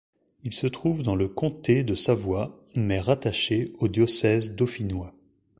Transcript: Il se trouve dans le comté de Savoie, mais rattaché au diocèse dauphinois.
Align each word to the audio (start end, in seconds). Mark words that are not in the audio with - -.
Il 0.43 0.51
se 0.51 0.65
trouve 0.65 1.03
dans 1.03 1.13
le 1.15 1.27
comté 1.29 1.83
de 1.83 1.93
Savoie, 1.93 2.59
mais 2.73 2.99
rattaché 2.99 3.71
au 3.77 3.87
diocèse 3.87 4.55
dauphinois. 4.55 5.13